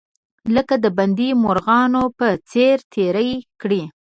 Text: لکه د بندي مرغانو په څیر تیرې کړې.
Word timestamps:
لکه 0.55 0.75
د 0.83 0.85
بندي 0.97 1.29
مرغانو 1.43 2.03
په 2.17 2.27
څیر 2.49 2.77
تیرې 2.91 3.31
کړې. 3.61 3.81